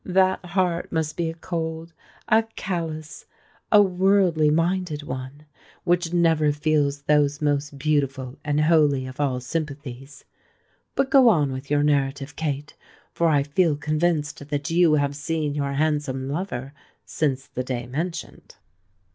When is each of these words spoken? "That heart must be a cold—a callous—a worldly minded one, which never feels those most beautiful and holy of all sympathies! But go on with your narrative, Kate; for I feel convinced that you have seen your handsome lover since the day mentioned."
"That 0.03 0.43
heart 0.43 0.91
must 0.91 1.15
be 1.15 1.29
a 1.29 1.35
cold—a 1.35 2.45
callous—a 2.55 3.81
worldly 3.83 4.49
minded 4.49 5.03
one, 5.03 5.45
which 5.83 6.11
never 6.11 6.51
feels 6.51 7.03
those 7.03 7.39
most 7.39 7.77
beautiful 7.77 8.39
and 8.43 8.61
holy 8.61 9.05
of 9.05 9.19
all 9.19 9.39
sympathies! 9.39 10.25
But 10.95 11.11
go 11.11 11.29
on 11.29 11.51
with 11.51 11.69
your 11.69 11.83
narrative, 11.83 12.35
Kate; 12.35 12.75
for 13.13 13.27
I 13.29 13.43
feel 13.43 13.77
convinced 13.77 14.49
that 14.49 14.71
you 14.71 14.95
have 14.95 15.15
seen 15.15 15.53
your 15.53 15.73
handsome 15.73 16.27
lover 16.27 16.73
since 17.05 17.45
the 17.45 17.61
day 17.63 17.85
mentioned." 17.85 18.55